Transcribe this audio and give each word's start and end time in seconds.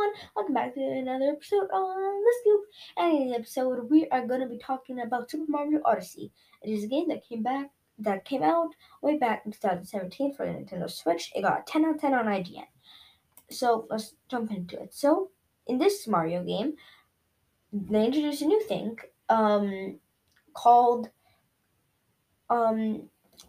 everyone, 0.00 0.18
welcome 0.34 0.54
back 0.54 0.74
to 0.74 0.80
another 0.80 1.32
episode 1.32 1.68
on 1.72 2.22
The 2.22 2.34
Scoop. 2.40 2.60
And 2.96 3.16
in 3.16 3.28
this 3.28 3.38
episode, 3.38 3.90
we 3.90 4.06
are 4.08 4.26
going 4.26 4.40
to 4.40 4.46
be 4.46 4.58
talking 4.58 5.00
about 5.00 5.30
Super 5.30 5.50
Mario 5.50 5.80
Odyssey. 5.84 6.32
It 6.62 6.70
is 6.70 6.84
a 6.84 6.86
game 6.86 7.08
that 7.08 7.26
came 7.28 7.42
back, 7.42 7.70
that 7.98 8.24
came 8.24 8.42
out 8.42 8.70
way 9.02 9.18
back 9.18 9.42
in 9.44 9.52
2017 9.52 10.34
for 10.34 10.46
the 10.46 10.52
Nintendo 10.52 10.90
Switch. 10.90 11.30
It 11.34 11.42
got 11.42 11.66
10 11.66 11.84
out 11.84 11.96
of 11.96 12.00
10 12.00 12.14
on 12.14 12.26
IGN. 12.26 12.66
So 13.50 13.86
let's 13.90 14.14
jump 14.28 14.50
into 14.52 14.80
it. 14.80 14.94
So 14.94 15.30
in 15.66 15.78
this 15.78 16.06
Mario 16.06 16.44
game, 16.44 16.74
they 17.72 18.06
introduced 18.06 18.42
a 18.42 18.46
new 18.46 18.62
thing 18.62 18.96
um, 19.28 19.98
called 20.54 21.10
um, 22.48 23.02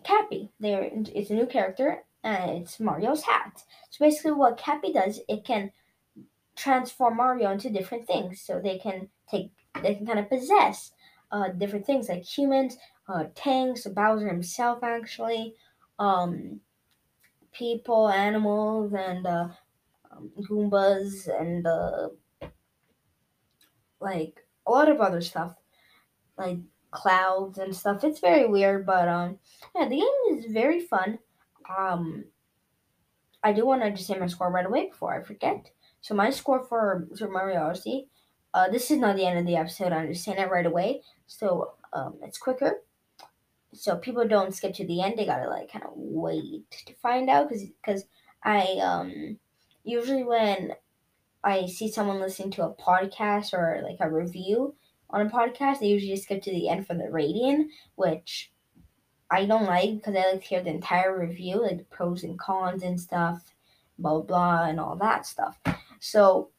Cappy. 0.04 0.50
There, 0.60 0.90
it's 0.92 1.30
a 1.30 1.36
new 1.36 1.46
character, 1.46 2.04
and 2.24 2.62
it's 2.62 2.80
Mario's 2.80 3.24
hat. 3.24 3.64
So 3.90 4.06
basically, 4.06 4.34
what 4.34 4.58
Cappy 4.58 4.92
does, 4.92 5.22
it 5.30 5.46
can 5.46 5.72
transform 6.62 7.18
Mario 7.18 7.52
into 7.52 7.70
different 7.70 8.06
things. 8.08 8.42
So 8.42 8.60
they 8.60 8.78
can 8.78 9.10
take, 9.30 9.52
they 9.82 9.96
can 9.96 10.06
kind 10.06 10.20
of 10.20 10.30
possess 10.30 10.92
uh, 11.32 11.50
different 11.50 11.86
things 11.86 12.10
like 12.10 12.24
humans, 12.24 12.78
uh, 13.08 13.26
tanks, 13.36 13.88
Bowser 13.88 14.28
himself, 14.28 14.84
actually, 14.84 15.56
um, 15.98 16.60
people, 17.52 18.10
animals, 18.10 18.94
and 18.94 19.26
uh, 19.26 19.48
um, 20.12 20.32
Goombas, 20.40 21.28
and 21.40 21.66
uh, 21.66 22.10
like 24.00 24.46
a 24.68 24.72
lot 24.72 24.90
of 24.90 25.00
other 25.00 25.22
stuff, 25.22 25.56
like 26.38 26.60
clouds 26.92 27.58
and 27.58 27.76
stuff. 27.76 28.04
It's 28.04 28.20
very 28.20 28.46
weird, 28.46 28.86
but 28.86 29.08
um, 29.08 29.40
yeah, 29.76 29.88
the 29.88 29.96
game 29.96 30.38
is 30.38 30.52
very 30.52 30.82
fun. 30.82 31.20
Um, 31.78 32.26
I 33.44 33.54
do 33.54 33.66
want 33.66 33.82
to 33.82 33.92
just 33.92 34.08
say 34.08 34.20
my 34.20 34.28
score 34.28 34.52
right 34.52 34.66
away 34.66 34.90
before 34.90 35.20
I 35.20 35.24
forget. 35.24 35.72
So 36.02 36.16
my 36.16 36.30
score 36.32 36.64
for 36.64 37.08
Super 37.14 37.32
Mario 37.32 37.62
Odyssey. 37.62 38.08
Uh, 38.54 38.70
this 38.70 38.92
is 38.92 38.98
not 38.98 39.16
the 39.16 39.26
end 39.26 39.40
of 39.40 39.46
the 39.46 39.56
episode. 39.56 39.94
Just 40.08 40.26
saying 40.26 40.38
it 40.38 40.52
right 40.52 40.66
away, 40.66 41.02
so 41.28 41.74
um, 41.94 42.16
it's 42.22 42.38
quicker. 42.38 42.82
So 43.74 43.96
people 43.96 44.28
don't 44.28 44.54
skip 44.54 44.74
to 44.76 44.86
the 44.86 45.02
end. 45.02 45.18
They 45.18 45.26
gotta 45.26 45.50
like 45.50 45.72
kind 45.72 45.86
of 45.86 45.92
wait 45.96 46.70
to 46.88 46.94
find 46.96 47.30
out 47.30 47.48
because 47.48 47.64
because 47.64 48.04
I 48.44 48.80
um 48.82 49.38
usually 49.84 50.24
when 50.24 50.74
I 51.44 51.68
see 51.68 51.90
someone 51.90 52.20
listening 52.20 52.52
to 52.52 52.66
a 52.66 52.74
podcast 52.74 53.54
or 53.54 53.82
like 53.84 53.98
a 54.00 54.12
review 54.12 54.76
on 55.10 55.26
a 55.26 55.30
podcast, 55.30 55.80
they 55.80 55.88
usually 55.88 56.18
skip 56.18 56.42
to 56.44 56.52
the 56.52 56.70
end 56.70 56.86
for 56.88 56.94
the 56.94 57.10
rating, 57.10 57.70
which 57.96 58.52
I 59.30 59.46
don't 59.46 59.66
like 59.66 59.96
because 59.96 60.16
I 60.16 60.32
like 60.34 60.42
to 60.42 60.48
hear 60.48 60.62
the 60.64 60.70
entire 60.70 61.18
review, 61.18 61.62
like 61.62 61.90
pros 61.90 62.24
and 62.24 62.38
cons 62.38 62.84
and 62.84 63.00
stuff, 63.00 63.54
blah, 63.98 64.22
blah 64.22 64.66
and 64.66 64.80
all 64.80 64.98
that 64.98 65.26
stuff. 65.26 65.58
So 66.02 66.50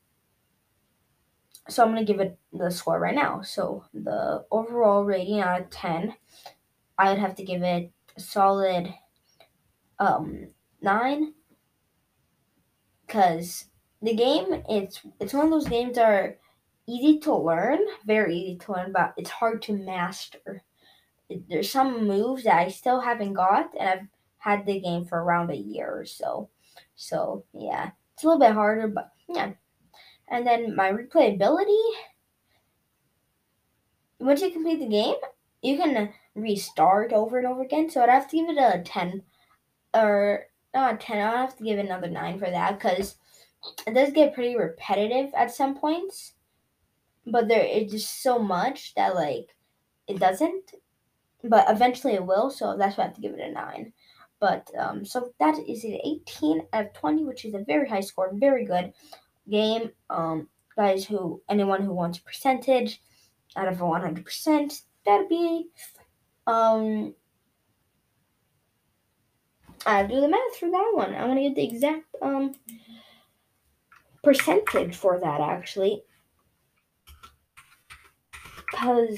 so 1.68 1.82
I'm 1.82 1.90
gonna 1.90 2.04
give 2.04 2.20
it 2.20 2.38
the 2.52 2.70
score 2.70 2.98
right 2.98 3.14
now. 3.14 3.42
So 3.42 3.84
the 3.92 4.44
overall 4.50 5.04
rating 5.04 5.40
out 5.40 5.60
of 5.60 5.70
ten, 5.70 6.14
I 6.98 7.10
would 7.10 7.20
have 7.20 7.34
to 7.36 7.44
give 7.44 7.62
it 7.62 7.92
a 8.16 8.20
solid 8.20 8.94
um 9.98 10.48
nine. 10.80 11.34
Cause 13.08 13.66
the 14.00 14.14
game 14.14 14.64
it's 14.68 15.00
it's 15.20 15.34
one 15.34 15.46
of 15.46 15.50
those 15.50 15.68
games 15.68 15.96
that 15.96 16.06
are 16.10 16.38
easy 16.86 17.18
to 17.20 17.34
learn, 17.36 17.80
very 18.06 18.36
easy 18.36 18.58
to 18.58 18.72
learn, 18.72 18.92
but 18.92 19.14
it's 19.16 19.30
hard 19.30 19.62
to 19.62 19.72
master. 19.72 20.64
There's 21.48 21.70
some 21.70 22.06
moves 22.06 22.44
that 22.44 22.58
I 22.58 22.68
still 22.68 23.00
haven't 23.00 23.34
got, 23.34 23.72
and 23.78 23.88
I've 23.88 24.08
had 24.38 24.66
the 24.66 24.80
game 24.80 25.04
for 25.06 25.22
around 25.22 25.50
a 25.50 25.56
year 25.56 25.90
or 25.90 26.04
so. 26.06 26.50
So 26.96 27.44
yeah, 27.54 27.92
it's 28.14 28.24
a 28.24 28.26
little 28.28 28.40
bit 28.40 28.52
harder, 28.54 28.88
but 28.88 29.11
yeah. 29.34 29.52
And 30.28 30.46
then 30.46 30.74
my 30.76 30.92
replayability. 30.92 31.82
Once 34.18 34.40
you 34.40 34.50
complete 34.50 34.78
the 34.78 34.88
game, 34.88 35.16
you 35.62 35.76
can 35.76 36.12
restart 36.34 37.12
over 37.12 37.38
and 37.38 37.46
over 37.46 37.62
again. 37.62 37.90
So 37.90 38.02
I'd 38.02 38.08
have 38.08 38.28
to 38.30 38.36
give 38.36 38.48
it 38.48 38.58
a 38.58 38.82
ten, 38.84 39.22
or 39.92 40.46
not 40.74 40.94
a 40.94 40.96
ten. 40.96 41.18
I'd 41.18 41.36
have 41.36 41.56
to 41.56 41.64
give 41.64 41.78
it 41.78 41.86
another 41.86 42.08
nine 42.08 42.38
for 42.38 42.50
that 42.50 42.78
because 42.78 43.16
it 43.86 43.94
does 43.94 44.12
get 44.12 44.34
pretty 44.34 44.56
repetitive 44.56 45.32
at 45.34 45.54
some 45.54 45.76
points. 45.76 46.34
But 47.26 47.48
there 47.48 47.64
is 47.64 47.90
just 47.92 48.22
so 48.22 48.38
much 48.38 48.94
that 48.94 49.14
like 49.14 49.48
it 50.06 50.18
doesn't. 50.18 50.72
But 51.44 51.66
eventually 51.68 52.14
it 52.14 52.24
will. 52.24 52.50
So 52.50 52.76
that's 52.76 52.96
why 52.96 53.04
I 53.04 53.06
have 53.08 53.16
to 53.16 53.20
give 53.20 53.34
it 53.34 53.40
a 53.40 53.52
nine. 53.52 53.92
But 54.42 54.68
um, 54.76 55.04
so 55.04 55.32
that 55.38 55.56
is 55.68 55.84
an 55.84 56.00
18 56.04 56.62
out 56.72 56.86
of 56.86 56.92
20, 56.94 57.22
which 57.22 57.44
is 57.44 57.54
a 57.54 57.60
very 57.60 57.88
high 57.88 58.00
score, 58.00 58.32
very 58.34 58.64
good 58.64 58.92
game. 59.48 59.92
Um, 60.10 60.48
guys 60.74 61.04
who 61.04 61.40
anyone 61.48 61.82
who 61.82 61.92
wants 61.92 62.18
a 62.18 62.22
percentage 62.22 63.00
out 63.54 63.68
of 63.68 63.80
a 63.80 63.84
100%, 63.84 64.82
that'd 65.06 65.28
be 65.28 65.68
um 66.48 67.14
I 69.86 70.02
do 70.02 70.20
the 70.20 70.28
math 70.28 70.56
for 70.58 70.68
that 70.72 70.90
one. 70.92 71.14
I 71.14 71.24
want 71.24 71.38
to 71.38 71.44
get 71.44 71.54
the 71.54 71.64
exact 71.64 72.06
um 72.20 72.56
percentage 74.24 74.96
for 74.96 75.20
that 75.20 75.40
actually. 75.40 76.02
Cuz 78.74 79.16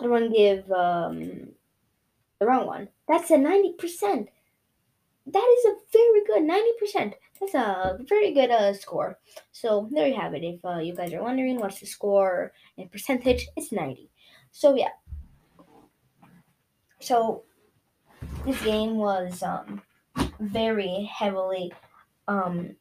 I 0.00 0.06
want 0.06 0.30
to 0.30 0.36
give 0.36 0.70
um 0.70 1.48
the 2.40 2.46
wrong 2.46 2.66
one. 2.66 2.88
That's 3.06 3.30
a 3.30 3.36
90%. 3.36 4.26
That 5.26 5.56
is 5.58 5.64
a 5.66 5.74
very 5.92 6.24
good 6.26 6.42
90%. 6.42 7.14
That's 7.38 7.54
a 7.54 7.98
very 8.08 8.32
good 8.32 8.50
uh, 8.50 8.74
score. 8.74 9.18
So 9.52 9.88
there 9.92 10.08
you 10.08 10.16
have 10.16 10.34
it. 10.34 10.42
If 10.42 10.64
uh, 10.64 10.78
you 10.78 10.94
guys 10.96 11.12
are 11.12 11.22
wondering 11.22 11.58
what's 11.60 11.80
the 11.80 11.86
score 11.86 12.52
in 12.76 12.88
percentage, 12.88 13.46
it's 13.56 13.70
90. 13.70 14.10
So 14.50 14.74
yeah. 14.74 14.88
So 17.00 17.44
this 18.44 18.60
game 18.62 18.96
was 18.96 19.42
um, 19.42 19.82
very 20.40 21.08
heavily 21.12 21.72
um, 22.26 22.76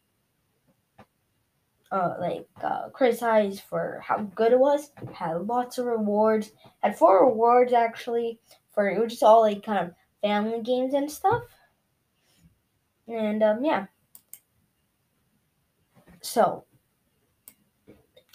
uh, 1.92 2.16
like 2.20 2.48
uh, 2.64 2.90
criticized 2.90 3.62
for 3.62 4.02
how 4.04 4.20
good 4.20 4.52
it 4.52 4.60
was. 4.60 4.92
Had 5.14 5.48
lots 5.48 5.78
of 5.78 5.86
rewards. 5.86 6.52
Had 6.82 6.98
four 6.98 7.26
rewards 7.26 7.74
actually 7.74 8.40
for 8.72 8.90
it 8.90 9.00
was 9.00 9.14
just 9.14 9.24
all 9.24 9.42
like 9.42 9.64
kind 9.64 9.88
of 9.88 9.94
family 10.22 10.62
games 10.62 10.94
and 10.94 11.12
stuff. 11.12 11.44
And 13.08 13.42
um, 13.42 13.64
yeah. 13.64 13.88
So, 16.22 16.66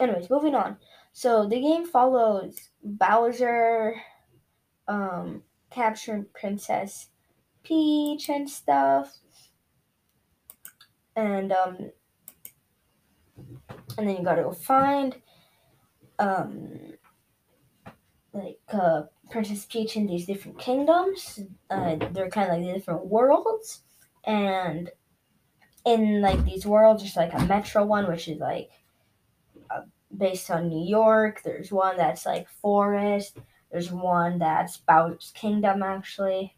anyways, 0.00 0.30
moving 0.30 0.54
on. 0.54 0.78
So 1.12 1.46
the 1.46 1.60
game 1.60 1.86
follows 1.86 2.56
Bowser, 2.82 3.94
um, 4.88 5.42
capturing 5.70 6.26
Princess 6.34 7.08
Peach 7.62 8.28
and 8.28 8.50
stuff, 8.50 9.16
and 11.14 11.52
um, 11.52 11.90
and 13.96 14.08
then 14.08 14.16
you 14.16 14.24
gotta 14.24 14.42
go 14.42 14.52
find, 14.52 15.16
um, 16.18 16.94
like 18.32 18.58
uh, 18.72 19.02
Princess 19.30 19.66
Peach 19.66 19.96
in 19.96 20.06
these 20.06 20.26
different 20.26 20.58
kingdoms. 20.58 21.40
Uh, 21.70 21.96
they're 22.12 22.30
kind 22.30 22.50
of 22.50 22.58
like 22.58 22.74
different 22.74 23.06
worlds, 23.06 23.82
and 24.24 24.90
in 25.84 26.20
like 26.20 26.44
these 26.44 26.66
worlds, 26.66 27.02
there's 27.02 27.16
like 27.16 27.32
a 27.34 27.44
metro 27.46 27.84
one, 27.84 28.08
which 28.08 28.28
is 28.28 28.38
like 28.38 28.70
uh, 29.70 29.82
based 30.16 30.50
on 30.50 30.68
New 30.68 30.88
York. 30.88 31.42
There's 31.42 31.72
one 31.72 31.96
that's 31.96 32.26
like 32.26 32.48
forest. 32.48 33.38
There's 33.70 33.90
one 33.90 34.38
that's 34.38 34.76
Bowser's 34.78 35.32
Kingdom, 35.34 35.82
actually. 35.82 36.54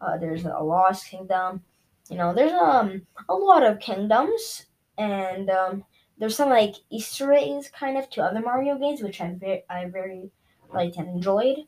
Uh, 0.00 0.18
there's 0.18 0.44
a 0.44 0.58
Lost 0.58 1.06
Kingdom. 1.06 1.62
You 2.10 2.16
know, 2.16 2.34
there's 2.34 2.52
um 2.52 3.06
a 3.28 3.34
lot 3.34 3.62
of 3.62 3.80
kingdoms, 3.80 4.66
and 4.96 5.50
um, 5.50 5.84
there's 6.18 6.36
some 6.36 6.48
like 6.50 6.74
Easter 6.90 7.32
eggs 7.32 7.68
kind 7.68 7.98
of 7.98 8.08
to 8.10 8.22
other 8.22 8.40
Mario 8.40 8.78
games, 8.78 9.02
which 9.02 9.20
I 9.20 9.34
very 9.34 9.64
I 9.68 9.86
very 9.86 10.30
liked 10.72 10.96
and 10.96 11.08
enjoyed. 11.08 11.58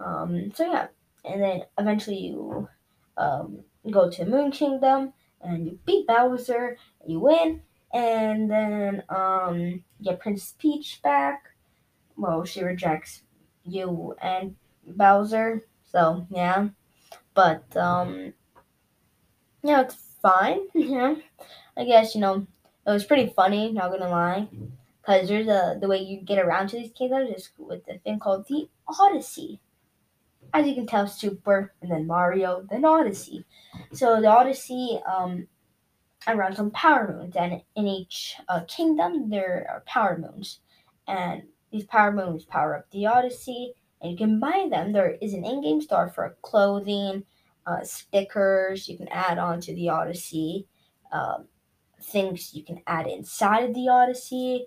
Um, 0.00 0.52
so 0.54 0.70
yeah, 0.70 0.88
and 1.24 1.42
then 1.42 1.62
eventually 1.78 2.18
you 2.18 2.68
um, 3.16 3.60
go 3.90 4.10
to 4.10 4.24
Moon 4.24 4.50
Kingdom 4.50 5.12
and 5.42 5.66
you 5.66 5.78
beat 5.86 6.06
Bowser, 6.06 6.76
you 7.06 7.20
win, 7.20 7.62
and 7.92 8.50
then 8.50 9.02
um, 9.08 9.84
get 10.02 10.20
Princess 10.20 10.54
Peach 10.58 11.00
back. 11.02 11.44
Well, 12.16 12.44
she 12.44 12.62
rejects 12.62 13.22
you 13.64 14.14
and 14.20 14.56
Bowser, 14.86 15.66
so 15.90 16.26
yeah, 16.30 16.68
but 17.34 17.76
um, 17.76 18.32
yeah, 19.62 19.82
it's 19.82 19.96
fine. 20.22 20.60
Yeah, 20.74 21.14
I 21.76 21.84
guess 21.84 22.14
you 22.14 22.20
know 22.20 22.46
it 22.86 22.90
was 22.90 23.04
pretty 23.04 23.32
funny. 23.34 23.72
Not 23.72 23.90
gonna 23.90 24.10
lie, 24.10 24.48
because 25.00 25.28
there's 25.28 25.48
a 25.48 25.78
the 25.80 25.88
way 25.88 25.98
you 25.98 26.20
get 26.20 26.38
around 26.38 26.68
to 26.68 26.76
these 26.76 26.92
kingdoms 26.92 27.30
is 27.34 27.50
with 27.58 27.84
the 27.86 27.98
thing 27.98 28.18
called 28.18 28.46
the 28.48 28.68
Odyssey 28.86 29.60
as 30.52 30.66
you 30.66 30.74
can 30.74 30.86
tell, 30.86 31.06
Super, 31.06 31.74
and 31.82 31.90
then 31.90 32.06
Mario, 32.06 32.66
then 32.70 32.84
Odyssey. 32.84 33.44
So 33.92 34.20
the 34.20 34.28
Odyssey, 34.28 35.00
um, 35.06 35.46
around 36.26 36.54
some 36.54 36.70
power 36.70 37.16
moons, 37.16 37.34
and 37.36 37.62
in 37.76 37.86
each 37.86 38.36
uh, 38.48 38.60
kingdom 38.68 39.30
there 39.30 39.66
are 39.70 39.82
power 39.86 40.18
moons, 40.18 40.60
and 41.08 41.42
these 41.70 41.84
power 41.84 42.12
moons 42.12 42.44
power 42.44 42.76
up 42.76 42.90
the 42.90 43.06
Odyssey, 43.06 43.74
and 44.00 44.12
you 44.12 44.18
can 44.18 44.40
buy 44.40 44.68
them. 44.70 44.92
There 44.92 45.16
is 45.22 45.34
an 45.34 45.44
in-game 45.44 45.80
store 45.80 46.08
for 46.08 46.36
clothing, 46.42 47.24
uh, 47.66 47.82
stickers 47.82 48.88
you 48.88 48.96
can 48.96 49.08
add 49.08 49.38
on 49.38 49.60
to 49.62 49.74
the 49.74 49.88
Odyssey, 49.88 50.66
um, 51.12 51.46
things 52.02 52.54
you 52.54 52.64
can 52.64 52.82
add 52.86 53.06
inside 53.06 53.64
of 53.64 53.74
the 53.74 53.88
Odyssey, 53.88 54.66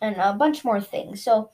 and 0.00 0.16
a 0.16 0.32
bunch 0.32 0.64
more 0.64 0.80
things. 0.80 1.22
So 1.22 1.50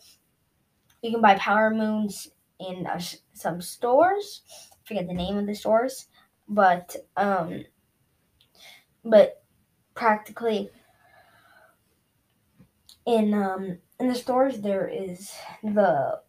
you 1.02 1.10
can 1.10 1.20
buy 1.20 1.36
power 1.36 1.70
moons 1.70 2.28
in 2.60 2.86
some 3.32 3.60
stores. 3.60 4.42
I 4.72 4.76
forget 4.84 5.06
the 5.06 5.14
name 5.14 5.36
of 5.38 5.46
the 5.46 5.54
stores, 5.54 6.06
but 6.48 6.96
um, 7.16 7.64
but 9.04 9.42
practically 9.94 10.70
in 13.06 13.34
um 13.34 13.78
in 13.98 14.08
the 14.08 14.14
stores 14.14 14.60
there 14.60 14.88
is 14.88 15.32
the 15.62 16.20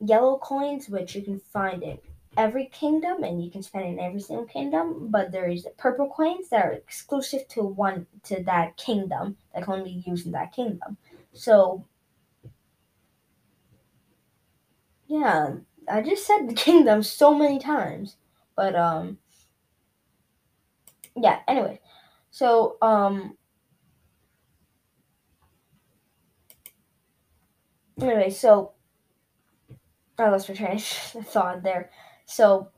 yellow 0.00 0.38
coins 0.38 0.88
which 0.88 1.14
you 1.14 1.22
can 1.22 1.40
find 1.40 1.82
in 1.82 1.98
every 2.36 2.66
kingdom 2.66 3.24
and 3.24 3.42
you 3.42 3.50
can 3.50 3.62
spend 3.62 3.86
in 3.86 3.98
every 3.98 4.20
single 4.20 4.44
kingdom 4.46 5.08
but 5.10 5.32
there 5.32 5.48
is 5.48 5.64
the 5.64 5.70
purple 5.70 6.08
coins 6.08 6.48
that 6.50 6.64
are 6.64 6.72
exclusive 6.72 7.46
to 7.48 7.62
one 7.62 8.06
to 8.22 8.42
that 8.44 8.76
kingdom 8.76 9.36
that 9.54 9.64
can 9.64 9.74
only 9.74 9.94
be 9.94 10.10
used 10.10 10.26
in 10.26 10.32
that 10.32 10.52
kingdom 10.52 10.96
so 11.32 11.84
yeah 15.06 15.54
i 15.90 16.00
just 16.00 16.26
said 16.26 16.48
the 16.48 16.54
kingdom 16.68 17.02
so 17.02 17.34
many 17.34 17.58
times 17.58 18.16
but 18.56 18.74
um 18.74 19.18
yeah 21.16 21.40
anyway 21.48 21.80
so 22.30 22.76
um 22.82 23.36
anyway 28.00 28.30
so 28.30 28.72
I 30.18 30.30
lost 30.30 30.48
my 30.48 30.54
train 30.54 30.72
of 31.14 31.26
thought 31.28 31.62
there. 31.62 31.90
So, 32.26 32.70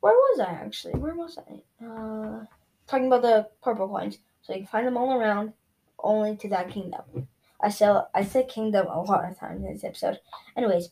where 0.00 0.14
was 0.14 0.40
I 0.40 0.50
actually? 0.50 0.94
Where 0.94 1.14
was 1.14 1.38
I? 1.38 1.84
Uh, 1.84 2.44
talking 2.86 3.06
about 3.06 3.22
the 3.22 3.48
purple 3.62 3.88
coins. 3.88 4.18
So 4.42 4.52
you 4.52 4.60
can 4.60 4.66
find 4.66 4.86
them 4.86 4.96
all 4.96 5.12
around, 5.12 5.52
only 6.00 6.36
to 6.38 6.48
that 6.48 6.70
kingdom. 6.70 7.28
I 7.62 7.68
said 7.68 8.02
I 8.12 8.24
said 8.24 8.48
kingdom 8.48 8.88
a 8.88 9.00
lot 9.02 9.30
of 9.30 9.38
times 9.38 9.64
in 9.64 9.72
this 9.72 9.84
episode. 9.84 10.18
Anyways, 10.56 10.90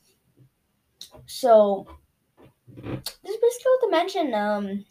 so 1.27 1.87
this 2.77 3.35
is 3.35 3.41
basically 3.41 3.73
what 3.73 3.81
to 3.83 3.91
mention. 3.91 4.35
Um, 4.35 4.85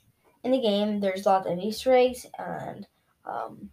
in 0.43 0.51
the 0.51 0.61
game, 0.61 0.99
there's 0.99 1.25
lots 1.25 1.47
of 1.47 1.59
Easter 1.59 1.93
eggs, 1.93 2.25
and 2.37 2.87
um, 3.25 3.69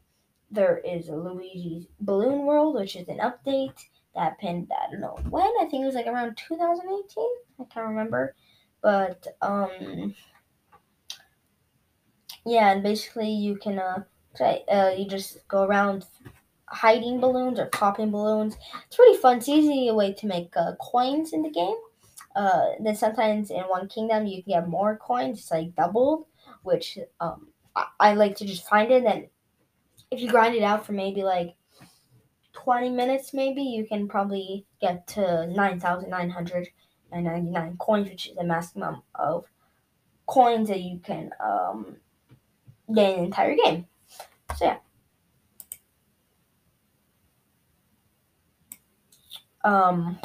there 0.51 0.79
is 0.79 1.09
a 1.09 1.17
Luigi's 1.17 1.87
Balloon 2.01 2.45
World, 2.45 2.75
which 2.75 2.97
is 2.97 3.09
an 3.09 3.19
update 3.19 3.79
that 4.15 4.39
pinned 4.39 4.71
I 4.73 4.91
don't 4.91 5.01
know 5.01 5.19
when. 5.29 5.45
I 5.61 5.67
think 5.71 5.83
it 5.83 5.87
was 5.87 5.95
like 5.95 6.07
around 6.07 6.37
2018. 6.37 7.27
I 7.61 7.65
can't 7.73 7.89
remember, 7.89 8.35
but 8.83 9.27
um, 9.43 10.15
yeah, 12.45 12.73
and 12.73 12.83
basically 12.83 13.31
you 13.31 13.57
can 13.57 13.79
uh, 13.79 14.05
try, 14.37 14.63
uh 14.71 14.93
you 14.97 15.07
just 15.09 15.47
go 15.49 15.65
around 15.65 16.07
hiding 16.69 17.21
balloons 17.21 17.59
or 17.59 17.67
popping 17.67 18.11
balloons. 18.11 18.57
It's 18.87 18.99
really 18.99 19.19
fun. 19.19 19.39
It's 19.39 19.49
easy 19.49 19.91
way 19.91 20.13
to 20.15 20.27
make 20.27 20.57
uh, 20.57 20.73
coins 20.81 21.33
in 21.33 21.43
the 21.43 21.51
game. 21.51 21.77
Uh, 22.37 22.73
then 22.81 22.94
sometimes 22.94 23.50
in 23.50 23.62
one 23.62 23.88
kingdom 23.88 24.27
you 24.27 24.43
can 24.43 24.53
get 24.53 24.69
more 24.69 24.99
coins. 24.99 25.38
It's 25.38 25.50
like 25.50 25.75
doubled, 25.75 26.27
which 26.62 26.99
um, 27.19 27.49
I, 27.75 27.87
I 27.99 28.12
like 28.15 28.37
to 28.37 28.44
just 28.44 28.69
find 28.69 28.93
it. 28.93 29.05
And 29.05 29.29
if 30.11 30.21
you 30.21 30.29
grind 30.29 30.55
it 30.55 30.62
out 30.62 30.85
for 30.85 30.93
maybe 30.93 31.23
like 31.23 31.55
20 32.53 32.91
minutes, 32.91 33.33
maybe, 33.33 33.62
you 33.62 33.87
can 33.87 34.06
probably 34.06 34.67
get 34.81 35.06
to 35.09 35.47
9,999 35.47 37.77
coins, 37.79 38.11
which 38.11 38.29
is 38.29 38.37
the 38.37 38.44
maximum 38.44 39.00
of 39.15 39.47
coins 40.27 40.69
that 40.69 40.81
you 40.81 40.99
can 40.99 41.31
um, 41.43 41.97
get 42.94 43.12
in 43.12 43.19
the 43.19 43.25
entire 43.25 43.56
game. 43.65 43.87
So, 44.56 44.67
yeah. 44.67 44.77
Um, 49.65 50.19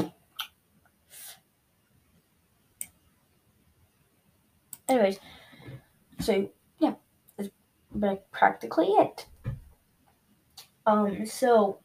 anyways, 4.87 5.19
so 6.19 6.49
yeah, 6.79 6.93
that's 7.95 8.21
practically 8.31 8.87
it. 8.87 9.25
Um, 10.85 11.25
so 11.25 11.79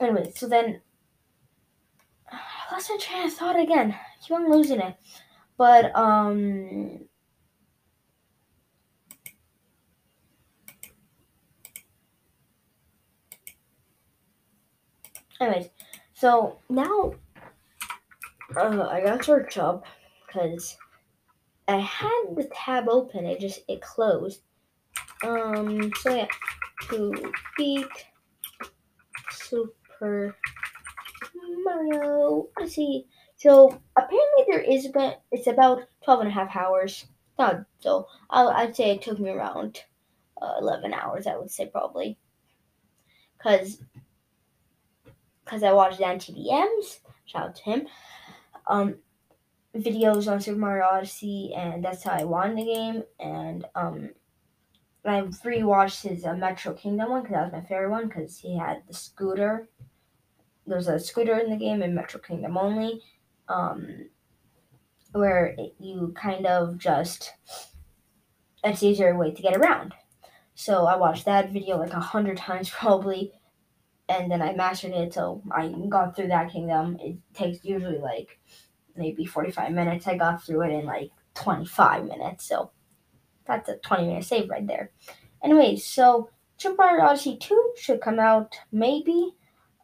Anyway, 0.00 0.32
so 0.34 0.48
then 0.48 0.80
I 2.32 2.72
lost 2.72 2.90
my 2.90 2.96
train 2.98 3.26
of 3.26 3.32
thought 3.32 3.58
again. 3.58 3.92
I 3.92 4.22
keep 4.22 4.36
on 4.36 4.50
losing 4.50 4.80
it. 4.80 4.94
But 5.56 5.96
um 5.96 7.00
Anyways, 15.40 15.68
so 16.14 16.58
now 16.68 17.14
uh, 18.56 18.88
I 18.90 19.00
got 19.00 19.18
to 19.18 19.24
search 19.24 19.56
up 19.56 19.84
because 20.28 20.76
I 21.66 21.78
had 21.78 22.36
the 22.36 22.48
tab 22.54 22.88
open. 22.88 23.26
It 23.26 23.40
just 23.40 23.60
it 23.68 23.80
closed. 23.80 24.42
Um. 25.22 25.90
So 26.00 26.14
yeah, 26.14 26.28
to 26.90 27.32
beat 27.56 28.06
super 29.30 30.36
Mario 31.64 32.48
see. 32.66 33.06
So 33.36 33.80
apparently 33.96 34.44
there 34.48 34.60
is 34.60 34.86
about 34.86 35.20
it's 35.30 35.46
about 35.46 35.82
12 36.04 36.20
and 36.20 36.28
a 36.28 36.32
half 36.32 36.54
hours. 36.56 37.06
Not 37.38 37.64
so 37.80 38.06
I'll, 38.30 38.48
I'd 38.48 38.76
say 38.76 38.90
it 38.90 39.02
took 39.02 39.18
me 39.18 39.30
around 39.30 39.80
uh, 40.40 40.54
11 40.60 40.92
hours. 40.92 41.26
I 41.26 41.36
would 41.36 41.50
say 41.50 41.66
probably 41.66 42.18
because 43.36 43.78
because 45.44 45.62
I 45.62 45.72
watched 45.72 46.00
DanTDM's 46.00 47.00
shout 47.24 47.48
out 47.48 47.56
to 47.56 47.62
him 47.62 47.86
um 48.66 48.96
videos 49.82 50.30
on 50.30 50.40
Super 50.40 50.58
Mario 50.58 50.84
Odyssey 50.84 51.52
and 51.56 51.84
that's 51.84 52.04
how 52.04 52.12
I 52.12 52.24
won 52.24 52.54
the 52.54 52.64
game 52.64 53.02
and 53.20 53.64
um 53.74 54.10
I 55.04 55.22
rewatched 55.22 56.02
his 56.02 56.26
uh, 56.26 56.34
Metro 56.34 56.74
Kingdom 56.74 57.10
one 57.10 57.22
because 57.22 57.34
that 57.34 57.44
was 57.44 57.52
my 57.52 57.68
favorite 57.68 57.90
one 57.90 58.08
because 58.08 58.38
he 58.38 58.58
had 58.58 58.82
the 58.86 58.92
scooter 58.92 59.68
there's 60.68 60.88
a 60.88 60.98
scooter 61.00 61.38
in 61.38 61.50
the 61.50 61.56
game 61.56 61.82
in 61.82 61.94
Metro 61.94 62.20
Kingdom 62.20 62.56
only, 62.56 63.02
um, 63.48 64.08
where 65.12 65.54
it, 65.58 65.74
you 65.80 66.14
kind 66.16 66.46
of 66.46 66.78
just 66.78 67.32
it's 68.62 68.82
easier 68.82 69.16
way 69.16 69.30
to 69.32 69.42
get 69.42 69.56
around. 69.56 69.94
So 70.54 70.86
I 70.86 70.96
watched 70.96 71.24
that 71.24 71.52
video 71.52 71.78
like 71.78 71.92
a 71.92 72.00
hundred 72.00 72.36
times 72.48 72.70
probably, 72.70 73.32
and 74.08 74.30
then 74.30 74.42
I 74.42 74.52
mastered 74.52 74.92
it. 74.92 75.14
So 75.14 75.42
I 75.50 75.72
got 75.88 76.14
through 76.14 76.28
that 76.28 76.52
kingdom. 76.52 76.98
It 77.00 77.16
takes 77.34 77.64
usually 77.64 77.98
like 77.98 78.38
maybe 78.98 79.24
forty 79.24 79.50
five 79.50 79.72
minutes. 79.72 80.06
I 80.06 80.16
got 80.16 80.42
through 80.44 80.62
it 80.62 80.72
in 80.72 80.86
like 80.86 81.10
twenty 81.34 81.64
five 81.64 82.04
minutes. 82.04 82.46
So 82.46 82.70
that's 83.46 83.68
a 83.68 83.76
twenty 83.76 84.06
minute 84.06 84.24
save 84.24 84.50
right 84.50 84.66
there. 84.66 84.90
Anyways, 85.42 85.86
so 85.86 86.30
Super 86.58 86.82
Mario 86.82 87.04
Odyssey 87.04 87.36
2 87.36 87.74
should 87.76 88.00
come 88.00 88.18
out 88.18 88.58
maybe 88.72 89.32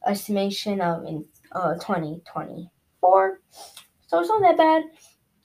estimation 0.04 0.80
of 0.80 1.04
in 1.04 1.24
uh, 1.52 1.74
2024. 1.74 3.40
So 4.08 4.18
it's 4.18 4.28
not 4.28 4.42
that 4.42 4.56
bad. 4.56 4.82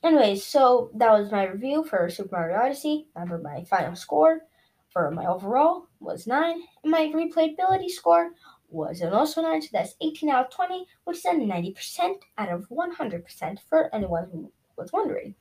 Anyways, 0.04 0.44
so 0.44 0.90
that 0.96 1.12
was 1.12 1.32
my 1.32 1.46
review 1.46 1.84
for 1.84 2.10
Super 2.10 2.36
Mario 2.36 2.58
Odyssey. 2.58 3.08
Remember, 3.16 3.38
my 3.38 3.64
final 3.66 3.96
score 3.96 4.42
for 4.90 5.12
my 5.12 5.28
overall 5.28 5.88
was 6.00 6.26
9, 6.26 6.62
and 6.84 6.92
my 6.92 7.12
replayability 7.14 7.90
score 7.90 8.32
was 8.70 9.02
an 9.02 9.14
also 9.14 9.42
9, 9.42 9.62
so 9.62 9.70
that's 9.72 9.96
18 10.02 10.30
out 10.30 10.46
of 10.46 10.52
20, 10.52 10.86
which 11.04 11.18
is 11.18 11.26
a 11.26 11.30
90% 11.30 12.16
out 12.38 12.50
of 12.50 12.68
100% 12.70 13.60
for 13.68 13.94
anyone 13.94 14.30
who 14.32 14.52
was 14.78 14.92
wondering. 14.92 15.36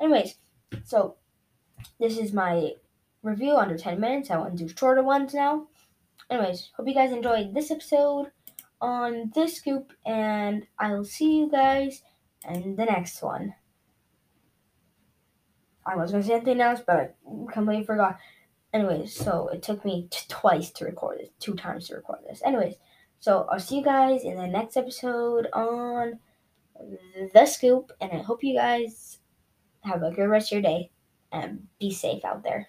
Anyways, 0.00 0.36
so 0.84 1.16
this 2.00 2.18
is 2.18 2.32
my 2.32 2.72
review 3.22 3.56
under 3.56 3.76
10 3.76 4.00
minutes. 4.00 4.30
I 4.30 4.38
want 4.38 4.56
to 4.56 4.64
do 4.64 4.74
shorter 4.76 5.02
ones 5.02 5.34
now. 5.34 5.66
Anyways, 6.30 6.70
hope 6.76 6.86
you 6.88 6.94
guys 6.94 7.12
enjoyed 7.12 7.54
this 7.54 7.70
episode 7.70 8.30
on 8.80 9.32
this 9.34 9.56
scoop, 9.56 9.92
and 10.06 10.66
I'll 10.78 11.04
see 11.04 11.38
you 11.38 11.50
guys 11.50 12.02
in 12.48 12.76
the 12.76 12.84
next 12.84 13.22
one. 13.22 13.54
I 15.86 15.96
was 15.96 16.10
gonna 16.10 16.22
say 16.22 16.36
something 16.36 16.60
else, 16.60 16.80
but 16.86 16.96
I 16.96 17.52
completely 17.52 17.84
forgot. 17.84 18.18
Anyways, 18.72 19.14
so 19.14 19.48
it 19.48 19.62
took 19.62 19.84
me 19.84 20.08
t- 20.10 20.26
twice 20.28 20.70
to 20.72 20.84
record 20.84 21.18
this, 21.20 21.30
two 21.40 21.54
times 21.54 21.88
to 21.88 21.94
record 21.94 22.18
this. 22.28 22.42
Anyways, 22.44 22.74
so 23.18 23.46
I'll 23.50 23.58
see 23.58 23.78
you 23.78 23.84
guys 23.84 24.24
in 24.24 24.36
the 24.36 24.46
next 24.46 24.76
episode 24.76 25.48
on 25.52 26.18
the 27.32 27.46
scoop, 27.46 27.92
and 28.00 28.12
I 28.12 28.18
hope 28.18 28.44
you 28.44 28.54
guys 28.54 29.18
have 29.80 30.02
a 30.02 30.10
good 30.10 30.28
rest 30.28 30.52
of 30.52 30.56
your 30.56 30.62
day 30.62 30.90
and 31.32 31.66
be 31.80 31.92
safe 31.92 32.24
out 32.24 32.42
there. 32.42 32.68